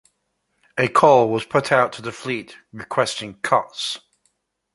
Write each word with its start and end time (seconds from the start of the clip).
A 0.79 0.87
call 0.87 1.29
was 1.29 1.45
put 1.45 1.71
out 1.71 1.93
to 1.93 2.01
the 2.01 2.11
fleet 2.11 2.57
requesting 2.71 3.35
cots. 3.41 3.99